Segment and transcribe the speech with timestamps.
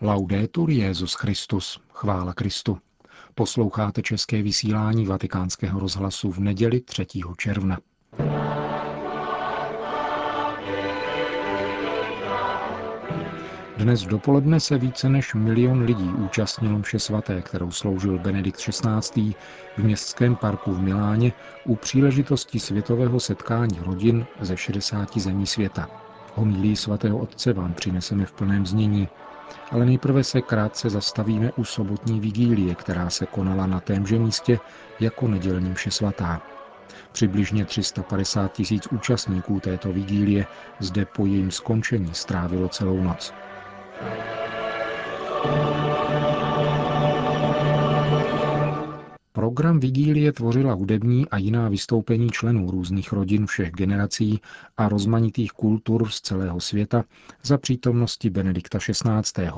[0.00, 2.78] Laudetur Jezus Christus, chvála Kristu.
[3.34, 7.06] Posloucháte české vysílání Vatikánského rozhlasu v neděli 3.
[7.36, 7.78] června.
[13.76, 19.34] Dnes dopoledne se více než milion lidí účastnilo mše svaté, kterou sloužil Benedikt XVI.
[19.76, 21.32] v městském parku v Miláně
[21.64, 25.90] u příležitosti světového setkání rodin ze 60 zemí světa.
[26.34, 29.08] Homílí svatého otce vám přineseme v plném znění,
[29.70, 34.60] ale nejprve se krátce zastavíme u sobotní vigílie, která se konala na témže místě
[35.00, 36.42] jako nedělní mše svatá.
[37.12, 40.46] Přibližně 350 tisíc účastníků této vigílie
[40.78, 43.34] zde po jejím skončení strávilo celou noc.
[49.54, 54.40] Program vigílie tvořila hudební a jiná vystoupení členů různých rodin všech generací
[54.76, 57.04] a rozmanitých kultur z celého světa
[57.42, 59.50] za přítomnosti Benedikta XVI.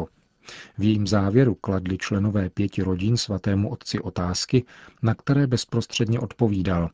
[0.78, 4.64] V jejím závěru kladli členové pěti rodin svatému otci otázky,
[5.02, 6.90] na které bezprostředně odpovídal.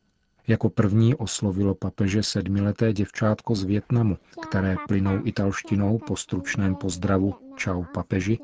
[0.47, 7.85] Jako první oslovilo papeže sedmileté děvčátko z Větnamu, které plynou italštinou po stručném pozdravu Čau
[7.95, 8.39] papeži,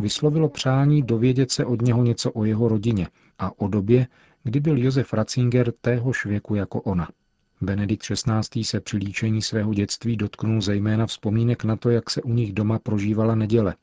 [0.00, 4.06] vyslovilo přání dovědět se od něho něco o jeho rodině a o době,
[4.42, 7.08] kdy byl Josef Ratzinger téhož věku jako ona.
[7.60, 8.64] Benedikt XVI.
[8.64, 12.78] se při líčení svého dětství dotknul zejména vzpomínek na to, jak se u nich doma
[12.78, 13.74] prožívala neděle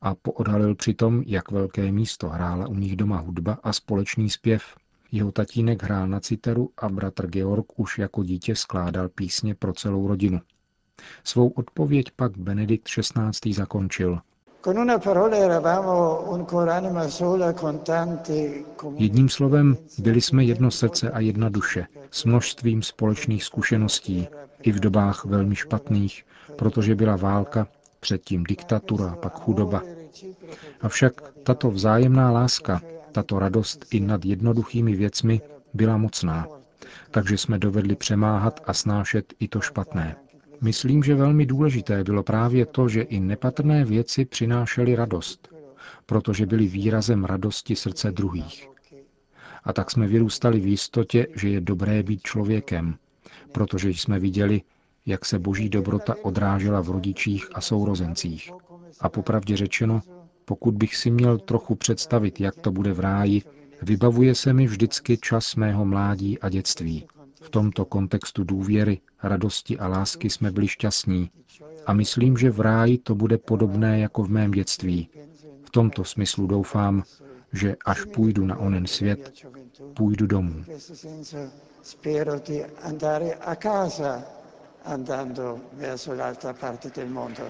[0.00, 4.76] a poodhalil přitom, jak velké místo hrála u nich doma hudba a společný zpěv.
[5.12, 10.08] Jeho tatínek hrál na citeru a bratr Georg už jako dítě skládal písně pro celou
[10.08, 10.40] rodinu.
[11.24, 13.52] Svou odpověď pak Benedikt XVI.
[13.52, 14.20] zakončil.
[18.96, 24.28] Jedním slovem, byli jsme jedno srdce a jedna duše, s množstvím společných zkušeností,
[24.62, 26.24] i v dobách velmi špatných,
[26.56, 27.66] protože byla válka,
[28.00, 29.82] předtím diktatura, pak chudoba.
[30.80, 32.80] Avšak tato vzájemná láska,
[33.12, 35.40] tato radost i nad jednoduchými věcmi
[35.74, 36.46] byla mocná,
[37.10, 40.16] takže jsme dovedli přemáhat a snášet i to špatné.
[40.64, 45.48] Myslím, že velmi důležité bylo právě to, že i nepatrné věci přinášely radost,
[46.06, 48.68] protože byly výrazem radosti srdce druhých.
[49.64, 52.94] A tak jsme vyrůstali v jistotě, že je dobré být člověkem,
[53.52, 54.62] protože jsme viděli,
[55.06, 58.50] jak se boží dobrota odrážela v rodičích a sourozencích.
[59.00, 60.00] A popravdě řečeno,
[60.44, 63.42] pokud bych si měl trochu představit, jak to bude v ráji,
[63.82, 67.06] vybavuje se mi vždycky čas mého mládí a dětství.
[67.44, 71.30] V tomto kontextu důvěry, radosti a lásky jsme byli šťastní
[71.86, 75.08] a myslím, že v ráji to bude podobné jako v mém dětství.
[75.64, 77.02] V tomto smyslu doufám,
[77.52, 79.32] že až půjdu na onen svět,
[79.96, 80.64] půjdu domů.
[84.84, 87.42] andando verso l'altra parte del mondo.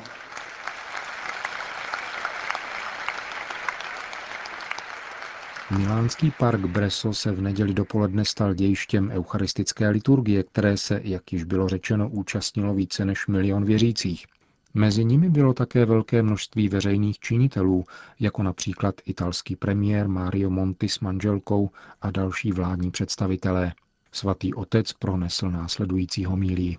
[5.71, 11.45] Milánský park Breso se v neděli dopoledne stal dějištěm eucharistické liturgie, které se, jak již
[11.45, 14.27] bylo řečeno, účastnilo více než milion věřících.
[14.75, 17.85] Mezi nimi bylo také velké množství veřejných činitelů,
[18.21, 21.71] jako například italský premiér Mario Monti s manželkou
[22.03, 23.73] a další vládní představitelé.
[24.13, 26.79] Svatý otec pronesl následující homílii.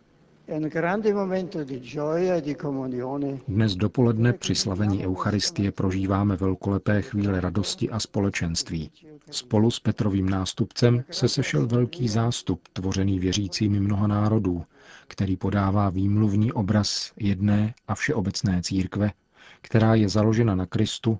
[3.47, 8.91] Dnes dopoledne při slavení Eucharistie prožíváme velkolepé chvíle radosti a společenství.
[9.31, 14.65] Spolu s Petrovým nástupcem se sešel velký zástup, tvořený věřícími mnoha národů,
[15.07, 19.11] který podává výmluvný obraz jedné a všeobecné církve,
[19.61, 21.19] která je založena na Kristu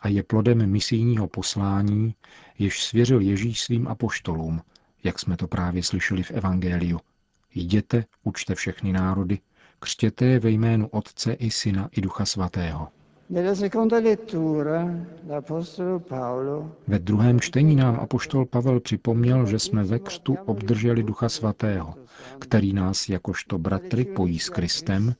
[0.00, 2.14] a je plodem misijního poslání,
[2.58, 4.60] jež svěřil Ježíš svým apoštolům,
[5.04, 7.00] jak jsme to právě slyšeli v Evangeliu–
[7.54, 9.38] Jděte, učte všechny národy,
[9.78, 12.88] křtěte je ve jménu Otce i Syna i Ducha Svatého.
[16.86, 21.94] Ve druhém čtení nám apoštol Pavel připomněl, že jsme ve křtu obdrželi Ducha Svatého,
[22.38, 25.14] který nás jakožto bratry pojí s Kristem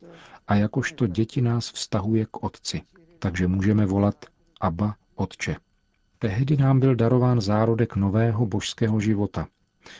[0.48, 2.82] a jakožto děti nás vztahuje k Otci.
[3.18, 4.24] Takže můžeme volat
[4.60, 5.56] Abba, Otče.
[6.18, 9.46] Tehdy nám byl darován zárodek nového božského života.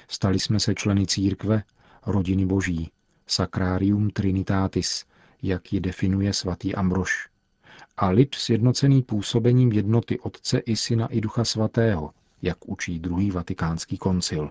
[0.09, 1.62] Stali jsme se členy církve,
[2.07, 2.91] rodiny boží,
[3.27, 5.05] Sacrarium Trinitatis,
[5.43, 7.29] jak ji definuje svatý Ambrož,
[7.97, 12.11] a lid sjednocený působením jednoty Otce i Syna i Ducha Svatého,
[12.43, 14.51] jak učí druhý vatikánský koncil.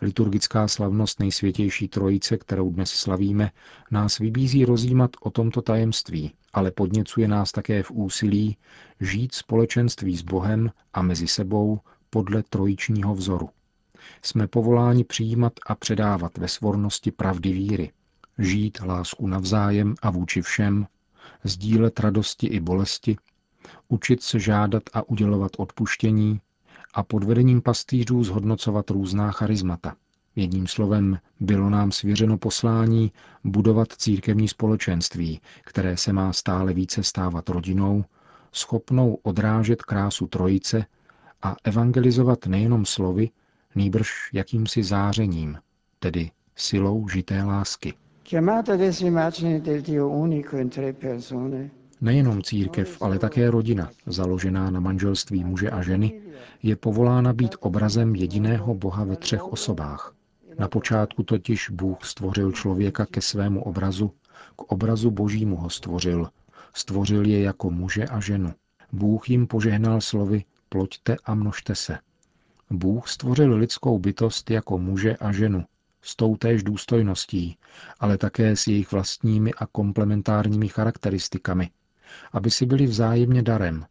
[0.00, 3.50] Liturgická slavnost nejsvětější trojice, kterou dnes slavíme,
[3.90, 8.56] nás vybízí rozjímat o tomto tajemství, ale podněcuje nás také v úsilí
[9.00, 11.80] žít společenství s Bohem a mezi sebou
[12.10, 13.48] podle trojičního vzoru
[14.22, 17.92] jsme povoláni přijímat a předávat ve svornosti pravdy víry,
[18.38, 20.86] žít lásku navzájem a vůči všem,
[21.44, 23.16] sdílet radosti i bolesti,
[23.88, 26.40] učit se žádat a udělovat odpuštění
[26.94, 29.94] a pod vedením pastýřů zhodnocovat různá charismata.
[30.36, 33.12] Jedním slovem bylo nám svěřeno poslání
[33.44, 38.04] budovat církevní společenství, které se má stále více stávat rodinou,
[38.52, 40.86] schopnou odrážet krásu trojice
[41.42, 43.30] a evangelizovat nejenom slovy,
[43.74, 45.58] nýbrž jakýmsi zářením,
[45.98, 47.94] tedy silou žité lásky.
[52.00, 56.20] Nejenom církev, ale také rodina, založená na manželství muže a ženy,
[56.62, 60.14] je povolána být obrazem jediného Boha ve třech osobách.
[60.58, 64.12] Na počátku totiž Bůh stvořil člověka ke svému obrazu,
[64.56, 66.28] k obrazu božímu ho stvořil.
[66.74, 68.52] Stvořil je jako muže a ženu.
[68.92, 71.98] Bůh jim požehnal slovy ploďte a množte se.
[72.72, 75.64] Bůh stvořil lidskou bytost jako muže a ženu,
[76.02, 77.58] s toutéž důstojností,
[78.00, 81.70] ale také s jejich vlastními a komplementárními charakteristikami,
[82.32, 83.86] aby si byli vzájemně darem,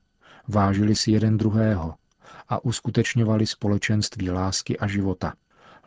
[0.48, 1.96] vážili si jeden druhého
[2.50, 5.34] a uskutečňovali společenství lásky a života.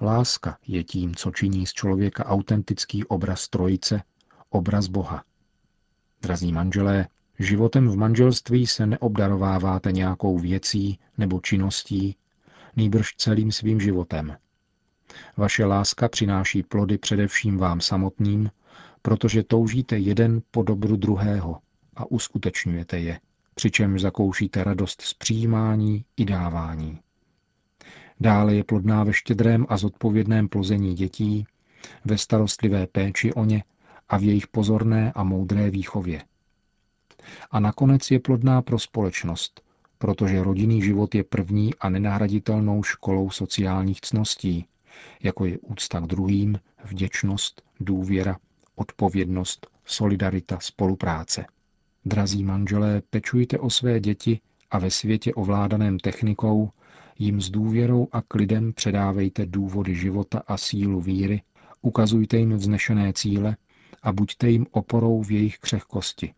[0.00, 4.02] Láska je tím, co činí z člověka autentický obraz trojice,
[4.50, 5.25] obraz Boha.
[6.23, 7.08] Drazí manželé,
[7.38, 12.17] životem v manželství se neobdarováváte nějakou věcí nebo činností,
[12.76, 14.36] nýbrž celým svým životem.
[15.36, 18.50] Vaše láska přináší plody především vám samotným,
[19.02, 21.58] protože toužíte jeden po dobru druhého
[21.96, 23.20] a uskutečňujete je,
[23.54, 27.00] přičemž zakoušíte radost z přijímání i dávání.
[28.20, 31.46] Dále je plodná ve štědrém a zodpovědném plození dětí,
[32.04, 33.64] ve starostlivé péči o ně
[34.08, 36.24] a v jejich pozorné a moudré výchově.
[37.50, 39.63] A nakonec je plodná pro společnost,
[40.04, 44.66] protože rodinný život je první a nenahraditelnou školou sociálních cností,
[45.22, 48.38] jako je úcta k druhým, vděčnost, důvěra,
[48.74, 51.46] odpovědnost, solidarita, spolupráce.
[52.04, 54.40] Drazí manželé, pečujte o své děti
[54.70, 56.70] a ve světě ovládaném technikou
[57.18, 61.42] jim s důvěrou a klidem předávejte důvody života a sílu víry,
[61.82, 63.56] ukazujte jim vznešené cíle
[64.02, 66.34] a buďte jim oporou v jejich křehkosti.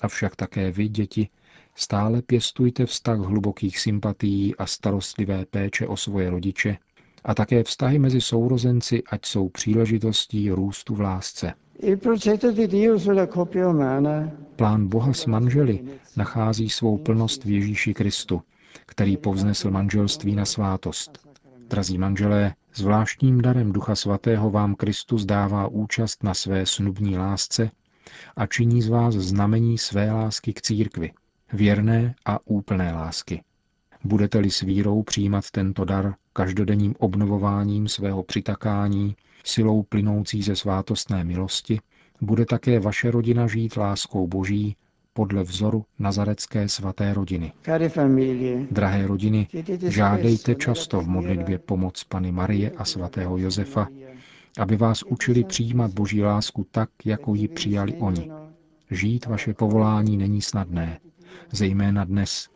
[0.00, 1.28] Avšak také vy, děti,
[1.74, 6.76] stále pěstujte vztah hlubokých sympatií a starostlivé péče o svoje rodiče
[7.24, 11.52] a také vztahy mezi sourozenci, ať jsou příležitostí růstu v lásce.
[14.56, 15.84] Plán Boha s manželi
[16.16, 18.42] nachází svou plnost v Ježíši Kristu,
[18.86, 21.28] který povznesl manželství na svátost.
[21.68, 27.70] Drazí manželé, zvláštním darem Ducha Svatého vám Kristus dává účast na své snubní lásce
[28.36, 31.12] a činí z vás znamení své lásky k církvi,
[31.52, 33.42] věrné a úplné lásky.
[34.04, 41.80] Budete-li s vírou přijímat tento dar každodenním obnovováním svého přitakání, silou plynoucí ze svátostné milosti,
[42.20, 44.76] bude také vaše rodina žít láskou Boží
[45.12, 47.52] podle vzoru nazarecké svaté rodiny.
[48.70, 49.48] Drahé rodiny,
[49.88, 53.88] žádejte často v modlitbě pomoc Pany Marie a svatého Josefa,
[54.58, 58.30] aby vás učili přijímat Boží lásku tak, jako ji přijali oni.
[58.90, 60.98] Žít vaše povolání není snadné,
[61.52, 62.48] zejména dnes.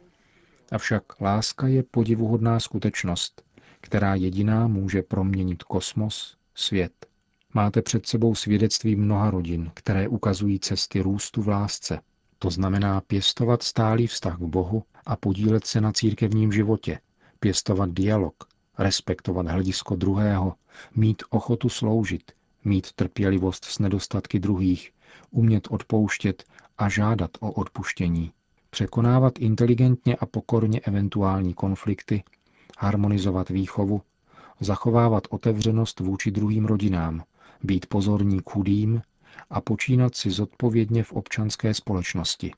[0.73, 3.43] Avšak láska je podivuhodná skutečnost,
[3.81, 7.07] která jediná může proměnit kosmos, svět.
[7.55, 12.01] Máte před sebou svědectví mnoha rodin, které ukazují cesty růstu v lásce.
[12.39, 17.01] To znamená pěstovat stálý vztah k Bohu a podílet se na církevním životě,
[17.41, 18.35] pěstovat dialog,
[18.79, 20.55] respektovat hledisko druhého,
[20.97, 22.33] mít ochotu sloužit,
[22.65, 24.93] mít trpělivost s nedostatky druhých,
[25.31, 26.45] umět odpouštět
[26.79, 28.33] a žádat o odpuštění,
[28.71, 32.23] překonávat inteligentně a pokorně eventuální konflikty,
[32.79, 34.03] harmonizovat výchovu,
[34.61, 37.23] zachovávat otevřenost vůči druhým rodinám,
[37.63, 39.03] být pozorní k chudým
[39.51, 42.53] a počínat si zodpovědně v občanské společnosti.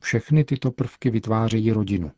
[0.00, 2.12] Všechny tyto prvky vytvářejí rodinu.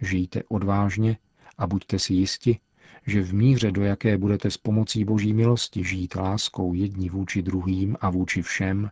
[0.00, 1.18] Žijte odvážně
[1.58, 2.58] a buďte si jisti,
[3.06, 7.96] že v míře, do jaké budete s pomocí Boží milosti žít láskou jedni vůči druhým
[8.00, 8.90] a vůči všem,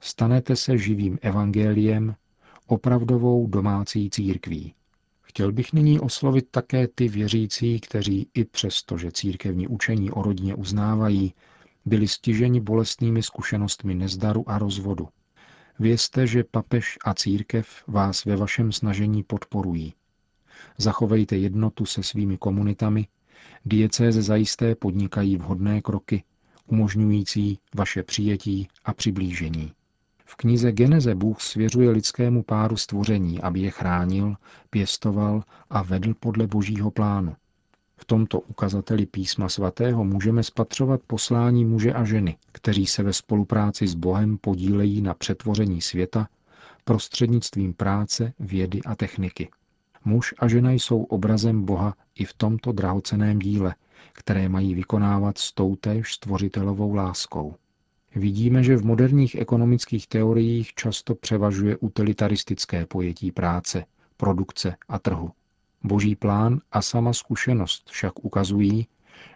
[0.00, 2.14] stanete se živým evangeliem,
[2.66, 4.74] opravdovou domácí církví.
[5.22, 10.54] Chtěl bych nyní oslovit také ty věřící, kteří i přesto, že církevní učení o rodině
[10.54, 11.34] uznávají,
[11.84, 15.08] byli stiženi bolestnými zkušenostmi nezdaru a rozvodu.
[15.78, 19.94] Vězte, že papež a církev vás ve vašem snažení podporují.
[20.78, 23.06] Zachovejte jednotu se svými komunitami,
[23.64, 26.24] diecéze zajisté podnikají vhodné kroky,
[26.66, 29.72] umožňující vaše přijetí a přiblížení.
[30.32, 34.34] V knize Geneze Bůh svěřuje lidskému páru stvoření, aby je chránil,
[34.70, 37.36] pěstoval a vedl podle božího plánu.
[37.96, 43.86] V tomto ukazateli písma svatého můžeme spatřovat poslání muže a ženy, kteří se ve spolupráci
[43.86, 46.28] s Bohem podílejí na přetvoření světa
[46.84, 49.48] prostřednictvím práce, vědy a techniky.
[50.04, 53.74] Muž a žena jsou obrazem Boha i v tomto drahoceném díle,
[54.12, 57.54] které mají vykonávat s toutéž stvořitelovou láskou.
[58.14, 63.84] Vidíme, že v moderních ekonomických teoriích často převažuje utilitaristické pojetí práce,
[64.16, 65.30] produkce a trhu.
[65.84, 68.86] Boží plán a sama zkušenost však ukazují,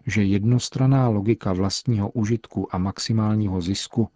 [0.07, 4.09] že jednostraná logika vlastního užitku a maximálního zisku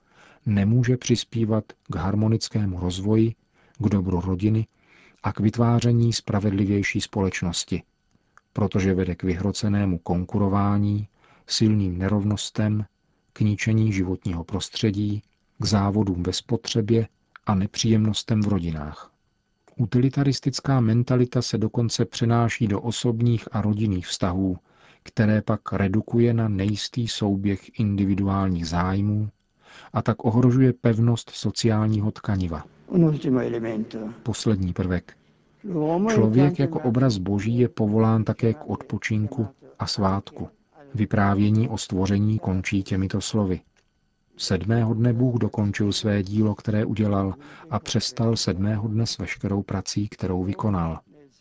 [0.46, 3.34] nemůže přispívat k harmonickému rozvoji,
[3.78, 4.66] k dobru rodiny
[5.22, 7.82] a k vytváření spravedlivější společnosti,
[8.52, 11.08] protože vede k vyhrocenému konkurování,
[11.46, 12.84] silným nerovnostem,
[13.32, 15.22] k ničení životního prostředí,
[15.58, 17.08] k závodům ve spotřebě
[17.46, 19.10] a nepříjemnostem v rodinách.
[19.76, 24.58] Utilitaristická mentalita se dokonce přenáší do osobních a rodinných vztahů,
[25.02, 29.28] které pak redukuje na nejistý souběh individuálních zájmů
[29.92, 32.64] a tak ohrožuje pevnost sociálního tkaniva.
[34.22, 35.16] Poslední prvek.
[36.14, 39.46] Člověk jako obraz Boží je povolán také k odpočinku
[39.78, 40.48] a svátku.
[40.94, 43.60] Vyprávění o stvoření končí těmito slovy.
[44.36, 47.34] Sedmého dne Bůh dokončil své dílo, které udělal,
[47.70, 51.00] a přestal sedmého dne s veškerou prací, kterou vykonal.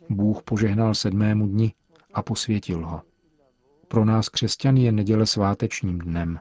[0.09, 1.73] Bůh požehnal sedmému dni
[2.13, 3.01] a posvětil ho.
[3.87, 6.39] Pro nás křesťany je neděle svátečním dnem,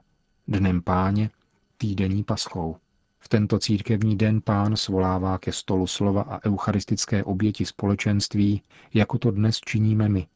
[0.49, 1.31] dnem páně,
[1.79, 2.77] týdenní paschou.
[3.19, 8.63] V tento církevní den pán svolává ke stolu slova a eucharistické oběti společenství,
[8.95, 10.27] jako to dnes činíme my,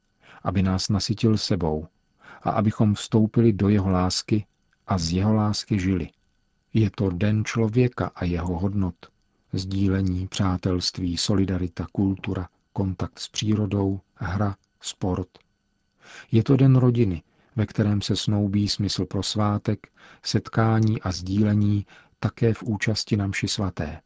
[0.43, 1.87] aby nás nasytil sebou
[2.43, 4.47] a abychom vstoupili do jeho lásky
[4.87, 6.09] a z jeho lásky žili.
[6.75, 8.95] Je to den člověka a jeho hodnot,
[9.53, 15.29] sdílení, přátelství, solidarita, kultura, kontakt s přírodou, hra, sport.
[16.33, 17.23] Je to den rodiny,
[17.57, 19.87] ve kterém se snoubí smysl pro svátek,
[20.23, 21.87] setkání a sdílení
[22.21, 24.01] také v účasti na mši svaté.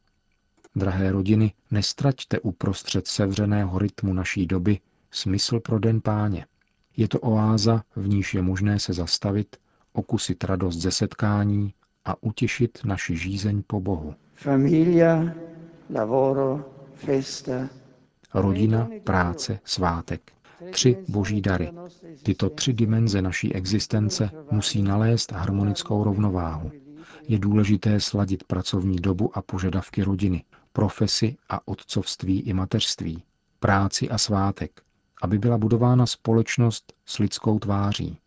[0.75, 4.79] Drahé rodiny, nestraťte uprostřed sevřeného rytmu naší doby
[5.11, 6.45] smysl pro den páně.
[6.97, 9.55] Je to oáza, v níž je možné se zastavit,
[9.93, 11.73] okusit radost ze setkání
[12.05, 14.15] a utěšit naši žízeň po Bohu.
[14.35, 15.33] Familia,
[15.89, 17.69] lavoro, festa.
[18.33, 20.31] Rodina, práce, svátek.
[20.71, 21.71] Tři boží dary.
[22.23, 26.71] Tyto tři dimenze naší existence musí nalézt harmonickou rovnováhu.
[27.27, 33.23] Je důležité sladit pracovní dobu a požadavky rodiny, profesi a otcovství i mateřství,
[33.59, 34.81] práci a svátek,
[35.21, 38.17] aby byla budována společnost s lidskou tváří.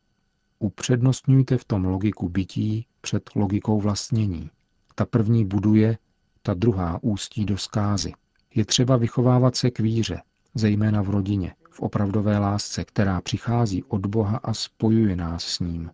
[0.58, 4.50] Upřednostňujte v tom logiku bytí před logikou vlastnění.
[4.94, 5.98] Ta první buduje,
[6.42, 8.12] ta druhá ústí do zkázy.
[8.54, 10.22] Je třeba vychovávat se k víře,
[10.54, 15.90] zejména v rodině, v opravdové lásce, která přichází od Boha a spojuje nás s ním.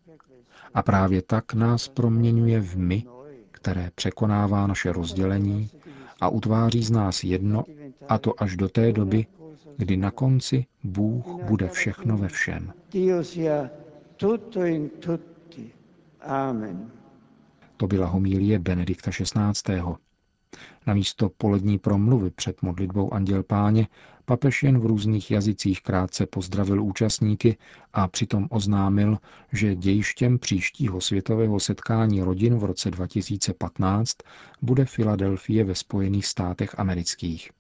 [0.74, 3.04] A právě tak nás proměňuje v my,
[3.50, 5.70] které překonává naše rozdělení
[6.20, 7.64] a utváří z nás jedno,
[8.08, 9.26] a to až do té doby,
[9.76, 12.72] kdy na konci Bůh bude všechno ve všem.
[17.76, 19.80] To byla homílie Benedikta XVI.
[20.86, 23.86] Na místo polední promluvy před modlitbou Anděl Páně
[24.24, 27.56] papež jen v různých jazycích krátce pozdravil účastníky
[27.92, 29.18] a přitom oznámil,
[29.52, 34.16] že dějištěm příštího světového setkání rodin v roce 2015
[34.62, 37.50] bude Filadelfie ve Spojených státech amerických.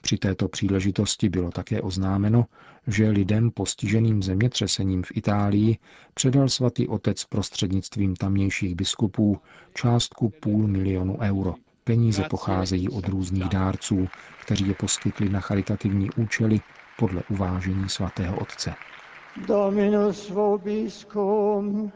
[0.00, 2.46] Při této příležitosti bylo také oznámeno,
[2.86, 5.78] že lidem postiženým zemětřesením v Itálii
[6.14, 9.38] předal svatý otec prostřednictvím tamnějších biskupů
[9.74, 11.54] částku půl milionu euro.
[11.84, 14.08] Peníze pocházejí od různých dárců,
[14.44, 16.60] kteří je poskytli na charitativní účely
[16.98, 18.74] podle uvážení svatého otce.
[19.46, 21.92] Dominus vobiscum.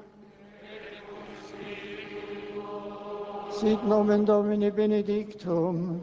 [3.50, 6.02] Sit nomen Domini benedictum.